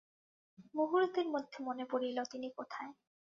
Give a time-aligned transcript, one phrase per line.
[0.75, 2.91] মুহূর্তের মধ্যে মনে পড়িল, তিনি কোথায়।